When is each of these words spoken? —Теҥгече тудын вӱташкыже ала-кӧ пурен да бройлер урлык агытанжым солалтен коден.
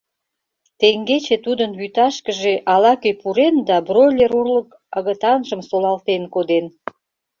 —Теҥгече 0.79 1.35
тудын 1.45 1.71
вӱташкыже 1.79 2.53
ала-кӧ 2.73 3.11
пурен 3.21 3.55
да 3.69 3.75
бройлер 3.87 4.31
урлык 4.39 4.69
агытанжым 4.97 5.61
солалтен 5.69 6.23
коден. 6.33 6.65